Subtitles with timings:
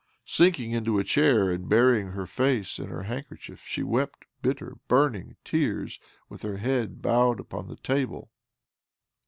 [0.25, 5.35] Sinking into a chair, and burying her face in her handkerchief, she wept bitter, burning
[5.45, 8.31] tears, with her head bowed upon the table.